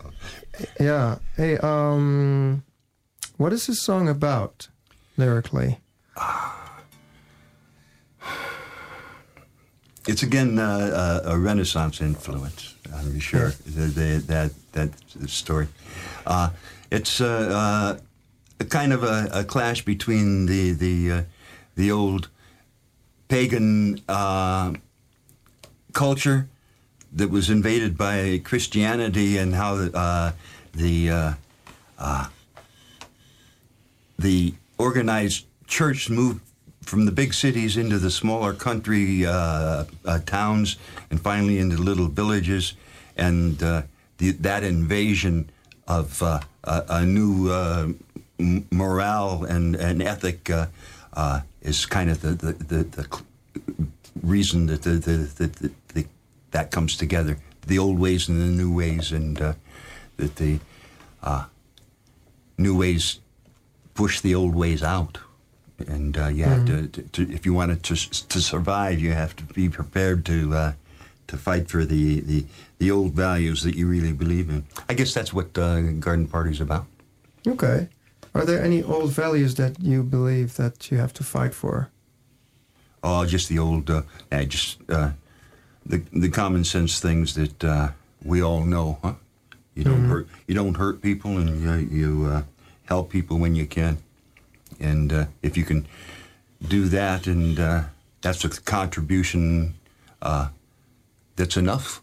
[0.80, 1.18] Yeah.
[1.36, 2.64] Hey, um,
[3.38, 4.70] what is this song about
[5.18, 5.80] lyrically?
[10.08, 12.75] It's again uh, uh, a Renaissance influence.
[12.96, 13.54] I'm sure?
[13.66, 15.68] The, that that story.
[16.26, 16.50] Uh,
[16.92, 18.00] it's uh, uh,
[18.60, 21.24] a kind of a, a clash between the the uh,
[21.76, 22.30] the old
[23.28, 24.74] pagan uh,
[25.94, 26.48] culture
[27.14, 30.32] that was invaded by Christianity and how uh,
[30.74, 31.34] the uh,
[31.98, 32.28] uh,
[34.20, 36.42] the organized church moved
[36.82, 40.78] from the big cities into the smaller country uh, uh, towns
[41.10, 42.74] and finally into little villages,
[43.16, 43.84] and uh,
[44.18, 45.50] the, that invasion
[45.88, 47.88] of uh, a, a new uh,
[48.40, 50.68] m- morale and, and ethic uh,
[51.14, 53.22] uh, is kind of the, the, the, the
[54.22, 56.06] reason that the, the, the, the, the,
[56.52, 57.38] that comes together.
[57.68, 59.54] The old ways and the new ways, and uh,
[60.18, 60.60] that the
[61.24, 61.46] uh,
[62.58, 63.20] new ways
[63.96, 65.18] push the old ways out.
[65.88, 69.36] And uh, you have to, to, to, if you wanted to to survive, you have
[69.38, 70.74] to be prepared to uh,
[71.28, 72.46] to fight for the, the
[72.78, 74.66] the old values that you really believe in.
[74.90, 76.86] I guess that's what uh, garden party's about.
[77.48, 77.88] Okay.
[78.34, 81.90] Are there any old values that you believe that you have to fight for?
[83.02, 84.02] Oh, just the old, uh,
[84.32, 85.12] uh, just uh,
[85.86, 87.90] the the common sense things that uh,
[88.24, 89.14] we all know, huh?
[89.76, 92.44] You don't hurt, you don't hurt people, and you, you uh,
[92.86, 93.98] help people when you can,
[94.80, 95.86] and uh, if you can
[96.66, 97.84] do that, and uh,
[98.22, 99.76] that's a contribution
[100.22, 100.48] uh,
[101.36, 102.02] that's enough,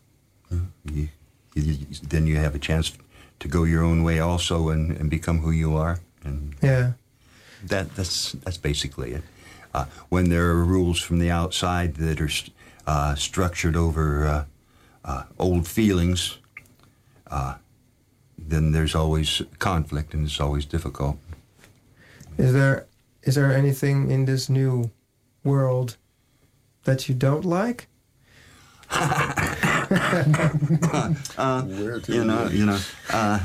[0.84, 1.08] you,
[1.54, 2.92] you, then you have a chance
[3.40, 6.92] to go your own way also, and, and become who you are, and Yeah.
[7.64, 9.22] that that's that's basically it.
[9.74, 12.30] Uh, when there are rules from the outside that are
[12.86, 14.44] uh, structured over uh,
[15.04, 16.38] uh, old feelings,
[17.30, 17.54] uh,
[18.38, 21.16] then there's always conflict and it's always difficult.
[22.38, 22.86] Is there
[23.22, 24.90] is there anything in this new
[25.44, 25.96] world
[26.84, 27.86] that you don't like?
[32.00, 32.78] To You know, you know.
[33.10, 33.40] Uh,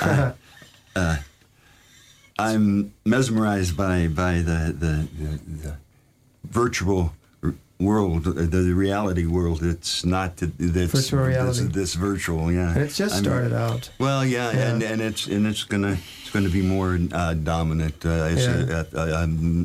[0.00, 0.32] I,
[0.96, 1.16] uh,
[2.38, 5.76] I'm mesmerized by by the the, the, the
[6.44, 7.12] virtual
[7.80, 9.62] world, the, the reality world.
[9.62, 11.64] It's not th- that's Virtual reality.
[11.66, 12.72] This, this virtual, yeah.
[12.74, 13.90] And it's just I'm- started out.
[13.98, 14.68] Well, yeah, Yeah.
[14.70, 18.04] and and it's and it's gonna it's going to be more uh, dominant.
[18.06, 18.84] Uh, it's Yeah.
[18.94, 19.22] a, a, a,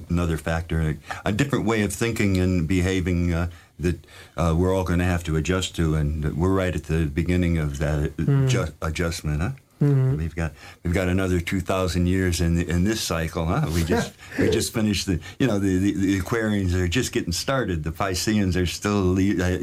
[0.09, 3.47] another factor, a different way of thinking and behaving uh,
[3.79, 3.97] that
[4.37, 7.57] uh, we're all going to have to adjust to, and we're right at the beginning
[7.59, 8.47] of that Hmm.
[8.47, 9.51] adju- adjustment, huh?
[10.17, 13.67] We've got we've got another two thousand years in the, in this cycle, huh?
[13.73, 17.31] We just we just finished the you know the, the, the Aquarians are just getting
[17.31, 17.83] started.
[17.83, 19.57] The Pisceans are still le- uh,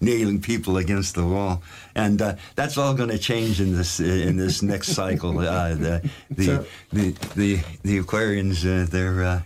[0.00, 1.62] nailing people against the wall,
[1.94, 5.38] and uh, that's all going to change in this in this next cycle.
[5.38, 9.42] Uh, the, the, So- the the the Aquarians uh, they're uh,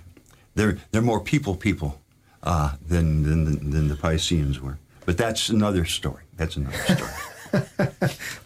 [0.54, 2.00] they're they're more people people
[2.42, 4.78] uh, than, than than the Pisceans were.
[5.04, 6.22] But that's another story.
[6.36, 7.10] That's another story.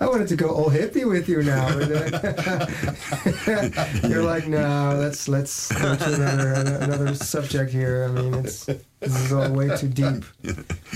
[0.00, 1.66] I wanted to go all hippie with you now.
[1.68, 2.66] uh,
[4.08, 8.04] You're like, no, let's let's go to another another subject here.
[8.04, 10.24] I mean, it's this is all way too deep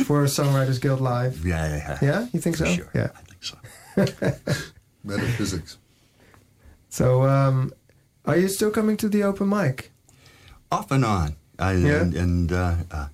[0.06, 1.44] for Songwriters Guild Live.
[1.46, 1.98] yeah, yeah, yeah.
[2.02, 2.72] Yeah, you think For so?
[2.74, 2.90] sure.
[2.94, 3.10] Yeah.
[3.14, 3.56] I think so.
[5.04, 5.78] Metaphysics.
[6.88, 7.72] So, um,
[8.26, 9.92] are you still coming to the open mic?
[10.72, 11.36] off and on.
[11.58, 12.00] I, Yeah?
[12.02, 13.08] And, and uh, uh,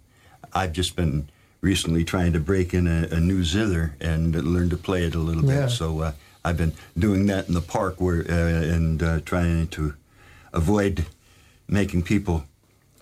[0.52, 1.28] I've just been
[1.60, 5.18] recently trying to break in a, a new zither and learn to play it a
[5.18, 5.62] little Yeah.
[5.66, 5.70] bit.
[5.70, 6.12] So uh,
[6.44, 9.94] I've been doing that in the park where uh, and uh, trying to
[10.52, 11.06] avoid
[11.68, 12.44] making people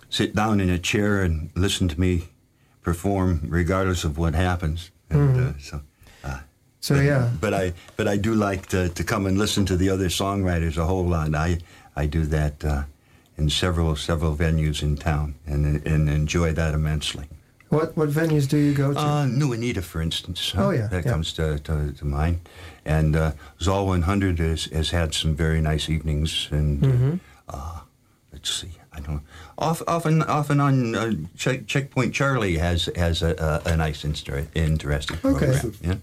[0.09, 2.29] sit down in a chair and listen to me
[2.81, 4.91] perform, regardless of what happens.
[5.09, 5.81] And uh, so.
[6.23, 6.39] Uh,
[6.79, 9.75] So but, yeah, but I but I do like to, to come and listen to
[9.77, 11.33] the other songwriters a whole lot.
[11.35, 11.59] I
[11.95, 12.83] I do that uh,
[13.37, 17.25] in several several venues in town and and enjoy that immensely.
[17.75, 18.99] What what venues do you go to?
[18.99, 20.53] Uh, New Anita, for instance.
[20.57, 21.11] Oh, yeah, that yeah.
[21.11, 22.39] comes to, to, to mind.
[22.85, 26.47] And uh, Zaal 100 has, has had some very nice evenings.
[26.51, 27.15] And Mm-hmm.
[27.49, 27.79] uh,
[28.31, 29.21] let's see, I don't.
[29.57, 34.47] Off, often, often on uh, check, Checkpoint Charlie has has a, a, a nice, inter-
[34.55, 35.59] interesting Okay.
[35.59, 35.73] program.
[35.81, 35.95] Yeah,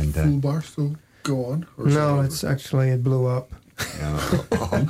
[0.00, 1.66] and uh, Full bar still go on?
[1.76, 2.24] Or is no, over?
[2.26, 3.50] it's actually it blew up.
[4.02, 4.86] uh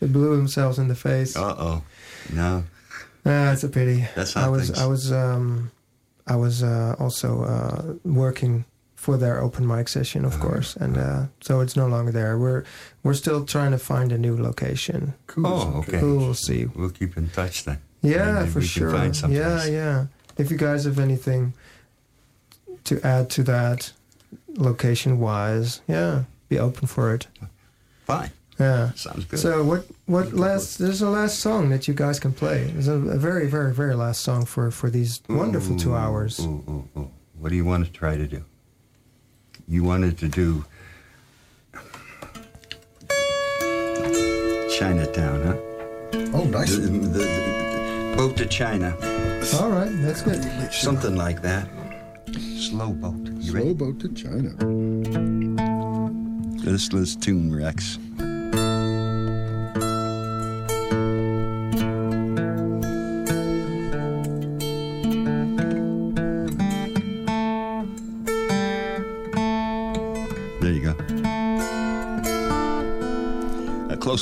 [0.00, 1.36] It blew themselves in the face.
[1.36, 1.82] Uh oh,
[2.32, 2.64] no,
[3.24, 4.06] Ah, it's a pity.
[4.14, 5.70] That's how I was things- I was um,
[6.26, 8.64] I was uh, also uh, working
[8.96, 10.34] for their open mic session, Uh-huh.
[10.34, 12.38] of course, and uh, so it's no longer there.
[12.38, 12.64] We're
[13.02, 15.14] we're still trying to find a new location.
[15.26, 15.46] Cool.
[15.46, 16.00] Oh, okay.
[16.02, 16.66] We'll see.
[16.66, 17.78] we'll keep in touch then.
[18.02, 18.90] Yeah, for we can sure.
[18.90, 19.68] find yeah, place.
[19.70, 20.06] yeah.
[20.36, 21.52] If you guys have anything
[22.84, 23.92] to add to that,
[24.56, 27.26] location wise, yeah, be open for it.
[28.06, 28.30] Fine,
[28.60, 28.92] Yeah.
[28.92, 29.38] sounds good.
[29.40, 32.72] So what what last there's a last song that you guys can play.
[32.76, 36.38] It's a, a very very very last song for for these wonderful two hours.
[36.40, 37.10] Ooh, ooh, ooh.
[37.38, 38.44] What do you want to try to do?
[39.66, 40.64] You wanted to do
[44.78, 45.56] Chinatown, huh?
[46.34, 46.74] Oh, nice.
[46.76, 48.94] The, the, the boat to China,
[49.60, 50.42] All right, that's good.
[50.72, 51.68] something like that.
[52.58, 53.14] Slow boat.
[53.16, 53.74] You Slow ready?
[53.74, 54.50] boat to China.
[56.64, 57.98] This this tune, Rex.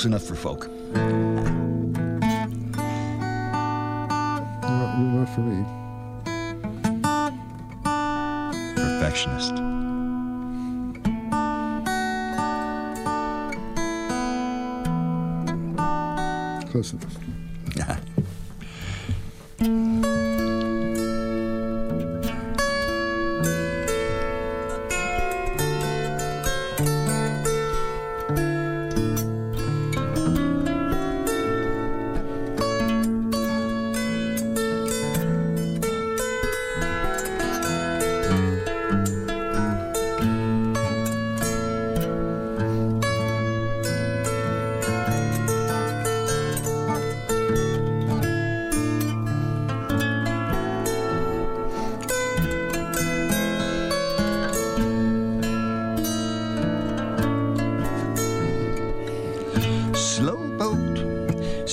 [0.05, 0.69] Enough for folk.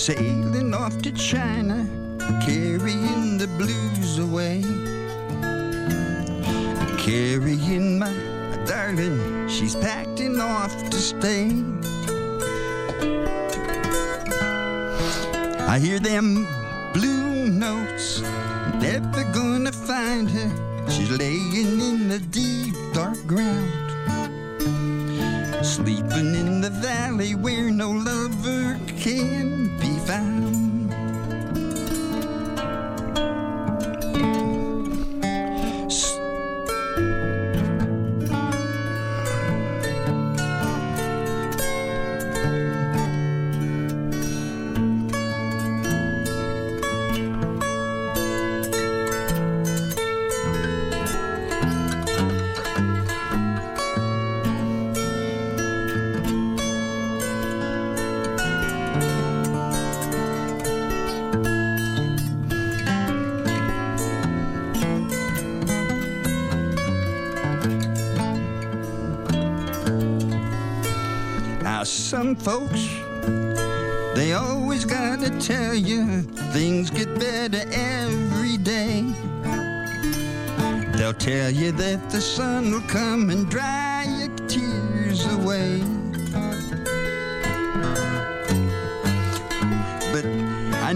[0.07, 1.66] Sailing off to China,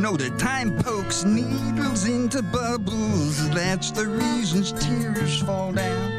[0.02, 3.50] know that time pokes needles into bubbles.
[3.52, 6.12] That's the reasons tears fall down.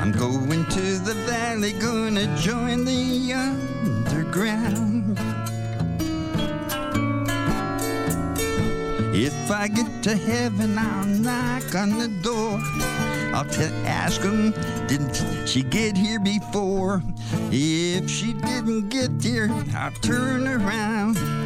[0.00, 5.16] I'm going to the valley, gonna join the underground.
[9.14, 12.58] If I get to heaven, I'll knock on the door.
[13.32, 14.50] I'll t- ask them,
[14.88, 17.04] didn't she get here before?
[17.52, 21.43] If she didn't get here, I'll turn around.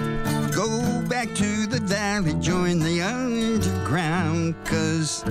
[0.59, 5.23] Go back to the valley, join the underground, cause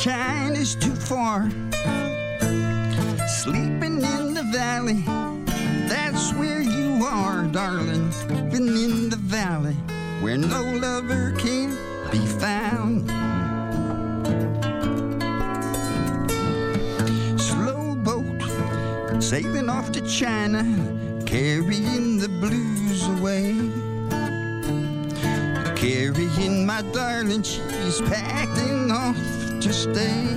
[0.00, 1.50] China's too far.
[3.42, 5.02] Sleeping in the valley,
[5.86, 8.10] that's where you are, darling.
[8.10, 9.74] Sleeping in the valley,
[10.22, 11.76] where no lover can
[12.10, 13.06] be found.
[17.38, 20.62] Slow boat, sailing off to China,
[21.26, 23.77] carrying the blues away.
[25.88, 29.16] Carrying my darling, she's packing off
[29.62, 30.28] to stay.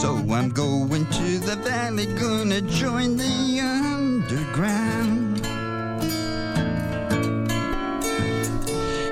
[0.00, 5.38] So I'm going to the valley, gonna join the underground.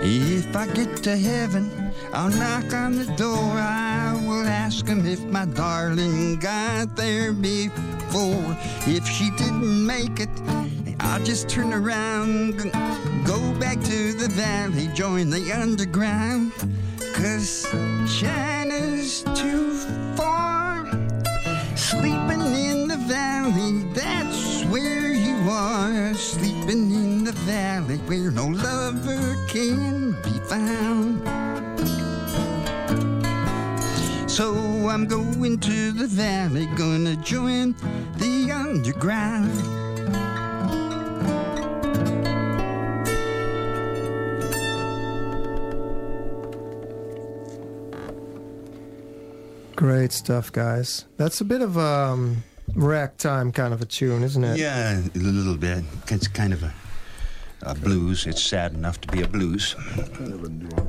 [0.03, 3.59] If I get to heaven, I'll knock on the door.
[3.59, 3.86] I
[4.67, 8.57] ask him if my darling got there before.
[8.85, 10.29] If she didn't make it,
[10.99, 12.73] I'll just turn around,
[13.25, 16.51] go back to the valley, join the underground.
[17.15, 17.65] Cause
[18.19, 19.71] China's too
[20.17, 20.85] far.
[21.77, 26.13] Sleeping in the valley, that's where you are.
[26.15, 31.16] Sleeping in the valley where no lover can be found.
[34.37, 34.53] So
[34.91, 37.73] I'm going to the valley, gonna join
[38.19, 39.51] the underground.
[49.75, 51.07] Great stuff, guys.
[51.17, 54.59] That's a bit of um, ragtime kind of a tune, isn't it?
[54.59, 55.83] Yeah, a little bit.
[56.09, 56.75] It's kind of a,
[57.63, 58.27] a blues.
[58.27, 59.75] It's sad enough to be a blues.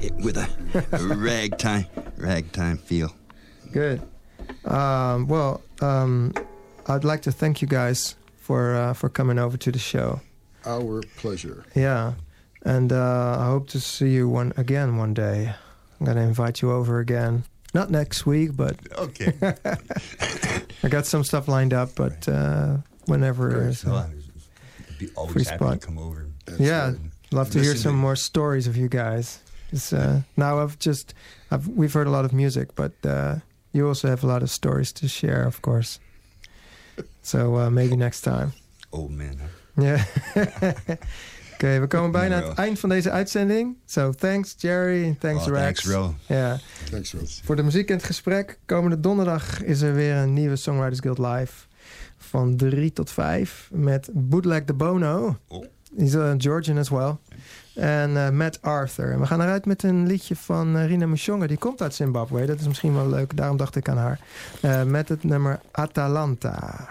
[0.02, 0.50] It, with a,
[0.91, 1.86] a ragtime,
[2.18, 3.14] ragtime feel.
[3.78, 4.01] Good.
[4.65, 6.34] Um, well, um,
[6.88, 10.19] I'd like to thank you guys for uh, for coming over to the show.
[10.65, 11.63] Our pleasure.
[11.75, 12.13] Yeah,
[12.63, 15.53] and uh, I hope to see you one again one day.
[15.99, 17.43] I'm gonna invite you over again.
[17.75, 19.34] Not next week, but Okay.
[20.84, 21.89] I got some stuff lined up.
[21.95, 23.95] But uh, whenever a- Well,
[24.89, 25.82] I'd be always Free happy spot.
[25.82, 26.25] to come over.
[26.57, 26.93] yeah,
[27.32, 29.39] love to hear some to- more stories of you guys.
[29.71, 31.13] It's, uh, now I've just
[31.51, 33.36] I've, we've heard a lot of music, but uh,
[33.78, 35.99] you also have a lot of stories to share, of course.
[37.21, 38.51] So uh, maybe next time.
[38.89, 39.36] Oh man.
[39.75, 39.95] Ja.
[41.53, 43.75] Oké, we komen bijna aan het eind van deze uitzending.
[43.86, 45.61] So thanks Jerry, thanks Oh, Rex.
[45.82, 46.15] thanks, Ro.
[46.25, 46.59] Ja.
[46.91, 47.43] Thanks, Rose.
[47.43, 48.59] Voor de muziek en het gesprek.
[48.65, 51.53] Komende donderdag is er weer een nieuwe Songwriters Guild live.
[52.17, 53.69] Van 3 tot 5.
[53.71, 55.38] Met Bootleg de Bono.
[55.47, 55.65] Oh.
[55.97, 57.17] He's a Georgian as well.
[57.78, 59.19] En eh, Matt Arthur.
[59.19, 61.47] We gaan eruit met een liedje van eh, Rina Mushonga.
[61.47, 62.45] Die komt uit Zimbabwe.
[62.45, 63.38] Dat is misschien wel leuk.
[63.38, 64.19] Daarom dacht ik aan haar.
[64.61, 66.88] Eh, met het nummer Atalanta.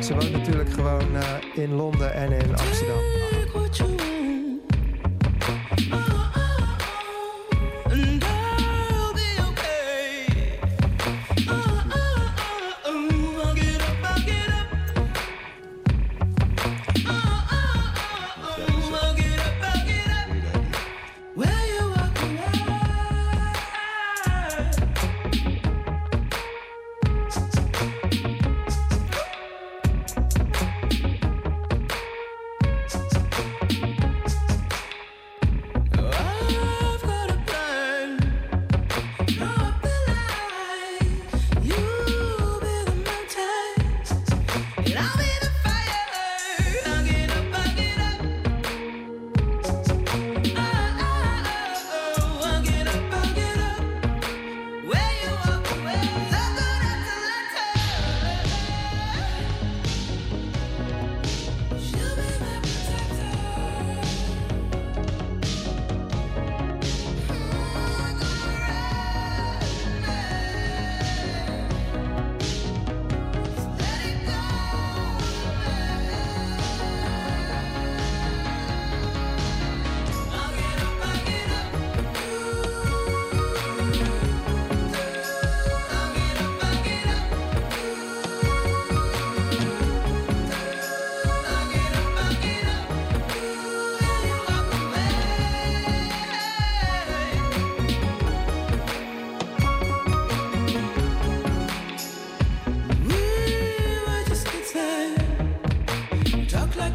[0.00, 1.06] Ze, woont natuurlijk gewoon
[1.54, 3.35] in Londen en in Amsterdam.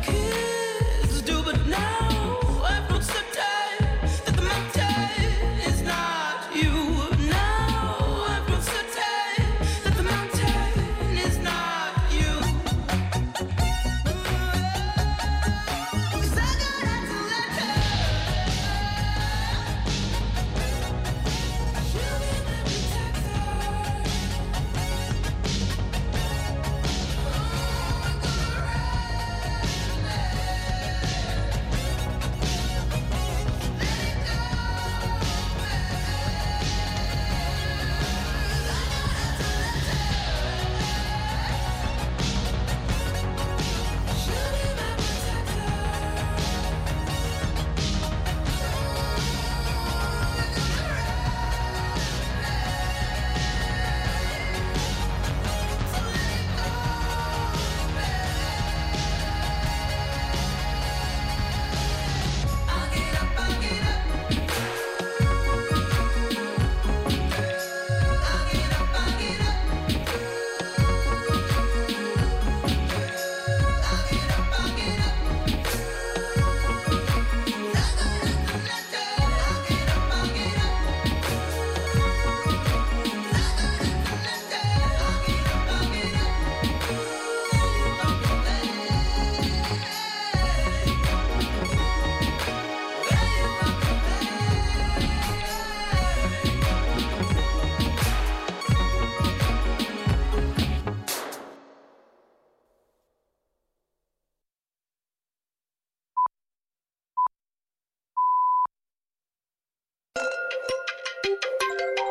[0.02, 0.51] could